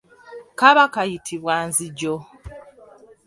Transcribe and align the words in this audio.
Kaba 0.59 0.83
kayitibwa 0.93 1.55
nzijo. 1.67 2.13